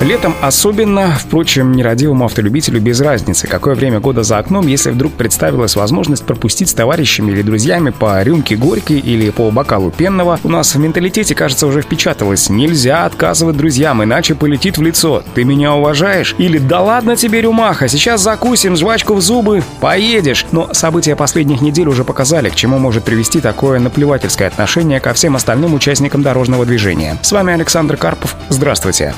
Летом 0.00 0.36
особенно, 0.42 1.16
впрочем, 1.18 1.72
нерадивому 1.72 2.26
автолюбителю 2.26 2.80
без 2.80 3.00
разницы, 3.00 3.46
какое 3.46 3.74
время 3.74 3.98
года 3.98 4.22
за 4.22 4.38
окном, 4.38 4.66
если 4.66 4.90
вдруг 4.90 5.14
представилась 5.14 5.74
возможность 5.74 6.24
пропустить 6.24 6.68
с 6.68 6.74
товарищами 6.74 7.32
или 7.32 7.40
друзьями 7.40 7.90
по 7.90 8.22
рюмке 8.22 8.56
горькой 8.56 8.98
или 8.98 9.30
по 9.30 9.50
бокалу 9.50 9.90
пенного, 9.90 10.38
у 10.44 10.48
нас 10.48 10.74
в 10.74 10.78
менталитете, 10.78 11.34
кажется, 11.34 11.66
уже 11.66 11.80
впечаталось 11.80 12.50
«нельзя 12.50 13.06
отказывать 13.06 13.56
друзьям, 13.56 14.04
иначе 14.04 14.34
полетит 14.34 14.76
в 14.76 14.82
лицо. 14.82 15.22
Ты 15.34 15.44
меня 15.44 15.74
уважаешь?» 15.74 16.34
Или 16.38 16.58
«да 16.58 16.82
ладно 16.82 17.16
тебе, 17.16 17.40
рюмаха, 17.40 17.88
сейчас 17.88 18.20
закусим 18.20 18.76
жвачку 18.76 19.14
в 19.14 19.22
зубы, 19.22 19.62
поедешь». 19.80 20.44
Но 20.52 20.72
события 20.74 21.16
последних 21.16 21.62
недель 21.62 21.88
уже 21.88 22.04
показали, 22.04 22.50
к 22.50 22.54
чему 22.54 22.78
может 22.78 23.04
привести 23.04 23.40
такое 23.40 23.80
наплевательское 23.80 24.48
отношение 24.48 25.00
ко 25.00 25.14
всем 25.14 25.36
остальным 25.36 25.72
участникам 25.72 26.22
дорожного 26.22 26.66
движения. 26.66 27.16
С 27.22 27.32
вами 27.32 27.54
Александр 27.54 27.96
Карпов. 27.96 28.36
Здравствуйте. 28.50 29.14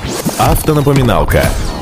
Автонапоминалка. 0.69 1.41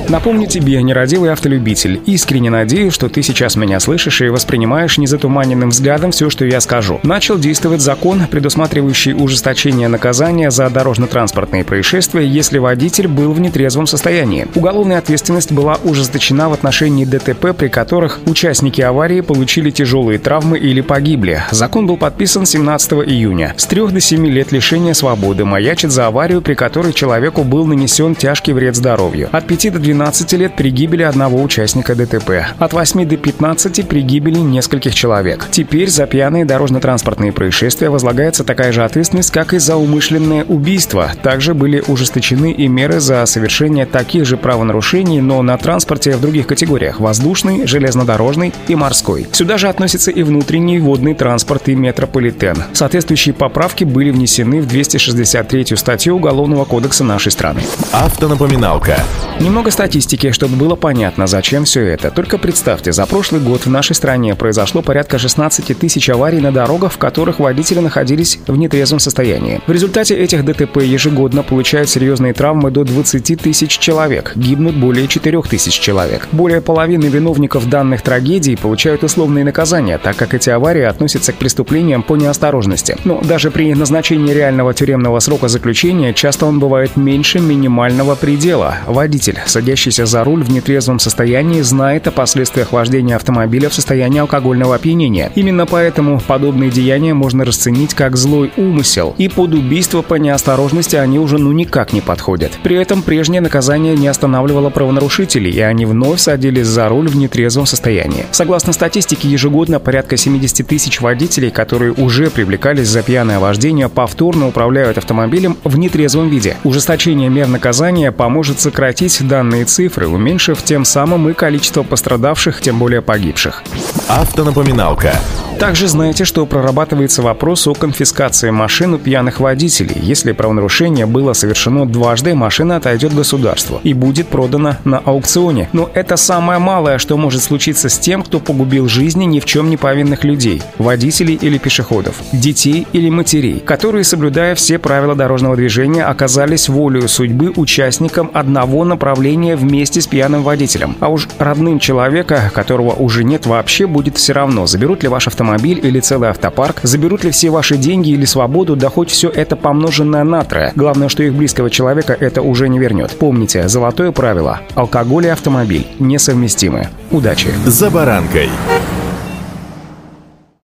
Напомню 0.10 0.48
тебе, 0.48 0.82
нерадивый 0.82 1.34
автолюбитель, 1.34 2.02
искренне 2.06 2.50
надеюсь, 2.50 2.94
что 2.94 3.10
ты 3.10 3.22
сейчас 3.22 3.58
меня 3.58 3.80
слышишь 3.82 4.22
и 4.22 4.30
воспринимаешь 4.30 4.98
незатуманенным 4.98 5.70
взглядом 5.70 6.12
все, 6.12 6.30
что 6.30 6.46
я 6.46 6.62
скажу. 6.62 7.02
Начал 7.04 7.38
действовать 7.38 7.82
закон, 7.82 8.22
предусматривающий 8.32 9.14
ужесточение 9.14 9.90
наказания 9.90 10.50
за 10.50 10.70
дорожно-транспортные 10.70 11.66
происшествия, 11.66 12.26
если 12.26 12.58
водитель 12.58 13.10
был 13.10 13.34
в 13.34 13.42
нетрезвом 13.42 13.86
состоянии. 13.86 14.48
Уголовная 14.56 15.00
ответственность 15.00 15.52
была 15.52 15.78
ужесточена 15.84 16.48
в 16.48 16.54
отношении 16.54 17.04
ДТП, 17.04 17.54
при 17.55 17.68
которых 17.68 18.22
участники 18.26 18.80
аварии 18.80 19.20
получили 19.20 19.71
тяжелые 19.71 20.20
травмы 20.20 20.58
или 20.58 20.80
погибли. 20.80 21.44
Закон 21.52 21.86
был 21.86 21.98
подписан 21.98 22.46
17 22.46 22.94
июня. 22.94 23.54
С 23.58 23.66
3 23.66 23.88
до 23.88 23.99
7 23.99 24.26
лет 24.27 24.54
лишения 24.54 24.94
свободы 24.94 25.44
маячит 25.44 25.92
за 25.92 26.08
аварию, 26.08 26.42
при 26.42 26.54
которой 26.54 26.94
человеку 26.94 27.44
был 27.44 27.66
нанесен 27.66 28.16
тяжкий 28.16 28.54
вред 28.54 28.77
здоровью. 28.77 29.27
От 29.34 29.48
5 29.48 29.74
до 29.74 29.80
12 29.80 29.96
лет 30.37 30.55
при 30.55 30.70
гибели 30.70 31.03
одного 31.03 31.41
участника 31.41 31.95
ДТП. 31.95 32.48
От 32.57 32.73
8 32.73 33.05
до 33.05 33.17
15 33.17 33.87
при 33.87 34.01
гибели 34.01 34.40
нескольких 34.40 34.95
человек. 34.95 35.45
Теперь 35.51 35.90
за 35.90 36.05
пьяные 36.05 36.45
дорожно-транспортные 36.45 37.31
происшествия 37.31 37.90
возлагается 37.90 38.43
такая 38.43 38.71
же 38.71 38.84
ответственность, 38.84 39.31
как 39.31 39.53
и 39.53 39.59
за 39.59 39.75
умышленное 39.75 40.43
убийство. 40.45 41.12
Также 41.21 41.53
были 41.53 41.84
ужесточены 41.87 42.51
и 42.51 42.68
меры 42.68 42.99
за 42.99 43.25
совершение 43.25 43.85
таких 43.85 44.25
же 44.25 44.37
правонарушений, 44.37 45.21
но 45.21 45.41
на 45.41 45.57
транспорте 45.57 46.15
в 46.15 46.21
других 46.21 46.48
категориях– 46.48 46.99
воздушный, 47.01 47.68
железнодорожный 47.68 48.53
и 48.68 48.75
морской. 48.75 49.27
Сюда 49.31 49.57
же 49.57 49.68
относятся 49.68 50.12
и 50.12 50.23
внутренний 50.23 50.79
водный 50.79 51.13
транспорт 51.13 51.70
и 51.70 51.75
метрополитен. 51.75 52.57
Соответствующие 52.73 53.34
поправки 53.34 53.84
были 53.84 54.12
внесены 54.12 54.62
в 54.62 54.68
263 54.68 55.75
статью 55.75 56.15
Уголовного 56.15 56.65
кодекса 56.65 57.03
нашей 57.03 57.31
страны. 57.31 57.62
Автонапоминалка 57.91 58.48
Напоминалка. 58.48 59.03
Немного 59.40 59.71
статистики, 59.88 60.32
чтобы 60.32 60.57
было 60.57 60.76
понятно, 60.76 61.27
зачем 61.27 61.63
все 61.63 61.82
это. 61.82 62.12
Только 62.12 62.38
представьте, 62.38 62.91
за 62.91 63.05
прошлый 63.05 63.40
год 63.40 63.66
в 63.66 63.70
нашей 63.70 63.96
стране 63.96 64.35
произошло 64.35 64.81
порядка 64.81 65.18
16 65.18 65.80
тысяч 65.80 66.09
аварий 66.09 66.41
на 66.41 66.52
дорогах, 66.52 66.91
в 66.91 66.97
которых 66.97 67.40
водители 67.40 67.80
находились 67.80 68.38
в 68.47 68.58
нетрезвом 68.58 69.00
состоянии. 69.00 69.62
В 69.66 69.72
результате 69.72 70.18
этих 70.18 70.44
ДТП 70.44 70.80
ежегодно 70.81 71.41
получают 71.41 71.90
серьезные 71.90 72.34
травмы 72.34 72.69
до 72.69 72.84
20 72.84 73.40
тысяч 73.41 73.78
человек, 73.78 74.34
гибнут 74.35 74.75
более 74.75 75.08
4 75.08 75.41
тысяч 75.44 75.80
человек. 75.80 76.28
Более 76.34 76.59
половины 76.59 77.06
виновников 77.06 77.69
данных 77.69 78.02
трагедий 78.02 78.58
получают 78.58 79.06
условные 79.06 79.46
наказания, 79.46 79.97
так 79.97 80.18
как 80.18 80.34
эти 80.34 80.50
аварии 80.50 80.84
относятся 80.84 81.31
к 81.31 81.38
преступлениям 81.38 82.03
по 82.03 82.18
неосторожности. 82.18 82.98
Но 83.06 83.22
даже 83.22 83.52
при 83.52 83.74
назначении 83.74 84.34
реального 84.34 84.74
тюремного 84.74 85.22
срока 85.22 85.48
заключения 85.48 86.14
часто 86.14 86.46
он 86.46 86.59
бывает 86.59 86.98
меньше 86.98 87.40
минимального 87.40 88.16
предела 88.16 88.58
дела. 88.58 88.78
Водитель, 88.88 89.38
садящийся 89.46 89.77
за 89.86 90.24
руль 90.24 90.44
в 90.44 90.50
нетрезвом 90.50 91.00
состоянии, 91.00 91.62
знает 91.62 92.08
о 92.08 92.12
последствиях 92.12 92.72
вождения 92.72 93.16
автомобиля 93.16 93.70
в 93.70 93.74
состоянии 93.74 94.20
алкогольного 94.20 94.76
опьянения. 94.76 95.32
Именно 95.36 95.66
поэтому 95.66 96.20
подобные 96.20 96.72
деяния 96.72 97.14
можно 97.14 97.46
расценить 97.46 97.94
как 97.94 98.18
злой 98.18 98.52
умысел, 98.58 99.14
и 99.18 99.30
под 99.30 99.54
убийство 99.54 100.02
по 100.02 100.16
неосторожности 100.16 100.96
они 100.96 101.20
уже 101.20 101.38
ну 101.38 101.52
никак 101.52 101.94
не 101.94 102.02
подходят. 102.02 102.52
При 102.64 102.76
этом 102.78 103.04
прежнее 103.04 103.42
наказание 103.42 103.96
не 103.96 104.08
останавливало 104.08 104.70
правонарушителей, 104.70 105.52
и 105.52 105.60
они 105.60 105.86
вновь 105.86 106.20
садились 106.20 106.68
за 106.68 106.90
руль 106.90 107.08
в 107.08 107.16
нетрезвом 107.16 107.66
состоянии. 107.66 108.26
Согласно 108.32 108.74
статистике, 108.74 109.30
ежегодно 109.30 109.80
порядка 109.80 110.18
70 110.18 110.68
тысяч 110.68 111.00
водителей, 111.00 111.52
которые 111.52 111.94
уже 111.94 112.30
привлекались 112.30 112.88
за 112.88 113.04
пьяное 113.04 113.40
вождение, 113.40 113.88
повторно 113.88 114.48
управляют 114.48 114.98
автомобилем 114.98 115.58
в 115.64 115.78
нетрезвом 115.78 116.30
виде. 116.30 116.58
Ужесточение 116.64 117.30
мер 117.30 117.48
наказания 117.48 118.12
поможет 118.12 118.48
может 118.48 118.62
сократить 118.62 119.28
данные 119.28 119.66
цифры, 119.68 120.08
уменьшив 120.08 120.62
тем 120.64 120.86
самым 120.86 121.30
и 121.30 121.34
количество 121.34 121.84
пострадавших, 121.84 122.62
тем 122.62 122.80
более 122.80 123.02
погибших. 123.02 123.64
Автонапоминалка. 124.08 125.14
Также 125.59 125.88
знаете, 125.88 126.23
что 126.23 126.45
прорабатывается 126.45 127.23
вопрос 127.23 127.66
о 127.66 127.73
конфискации 127.73 128.51
машин 128.51 128.94
у 128.94 129.00
пьяных 129.00 129.40
водителей. 129.40 129.97
Если 130.00 130.31
правонарушение 130.31 131.07
было 131.07 131.34
совершено 131.34 131.88
дважды, 131.88 132.35
машина 132.35 132.75
отойдет 132.75 133.16
государству 133.16 133.81
и 133.81 133.94
будет 133.94 134.28
продана 134.28 134.78
на 134.84 135.00
аукционе. 135.00 135.68
Но 135.73 135.90
это 135.95 136.16
самое 136.16 136.59
малое, 136.59 137.00
что 137.00 137.18
может 137.18 137.41
случиться 137.41 137.90
с 137.90 137.97
тем, 137.97 138.22
кто 138.22 138.40
погубил 138.40 138.88
жизни 138.88 139.25
ни 139.25 139.40
в 139.40 139.45
чем 139.45 139.72
не 139.72 139.78
повинных 139.78 140.23
людей, 140.23 140.62
водителей 140.78 141.34
или 141.41 141.57
пешеходов, 141.57 142.22
детей 142.31 142.85
или 142.94 143.09
матерей, 143.09 143.59
которые, 143.59 144.03
соблюдая 144.03 144.53
все 144.53 144.78
правила 144.78 145.16
дорожного 145.16 145.56
движения, 145.56 146.03
оказались 146.03 146.69
волею 146.69 147.09
судьбы 147.09 147.51
участником 147.56 148.29
одного 148.31 148.85
направления 148.85 149.56
вместе 149.56 150.01
с 150.01 150.07
пьяным 150.07 150.44
водителем. 150.44 150.95
А 151.00 151.09
уж 151.09 151.28
родным 151.39 151.79
человека, 151.79 152.51
которого 152.53 152.91
уже 152.91 153.24
нет 153.24 153.47
вообще, 153.47 153.88
будет 153.88 154.18
все 154.18 154.34
равно, 154.34 154.68
заберут 154.68 155.01
ли 155.01 155.09
ваш 155.09 155.28
автомобиль 155.28 155.47
автомобиль 155.47 155.80
или 155.85 156.00
целый 156.00 156.30
автопарк, 156.30 156.81
заберут 156.84 157.24
ли 157.24 157.31
все 157.31 157.50
ваши 157.50 157.78
деньги 157.78 158.09
или 158.09 158.25
свободу, 158.25 158.75
да 158.75 158.90
хоть 158.90 159.09
все 159.09 159.30
это 159.30 159.56
помноженное 159.56 160.24
на 160.24 160.44
трое. 160.44 160.74
Главное, 160.75 161.09
что 161.09 161.24
их 161.24 161.34
близкого 161.34 161.69
человека 161.69 162.16
это 162.19 162.41
уже 162.41 162.68
не 162.69 162.80
вернет. 162.80 163.12
Помните, 163.18 163.68
золотое 163.68 164.12
правило– 164.12 164.59
алкоголь 164.75 165.25
и 165.25 165.30
автомобиль 165.30 165.88
несовместимы. 166.00 166.90
Удачи! 167.12 167.50
За 167.66 167.90
баранкой! 167.90 168.50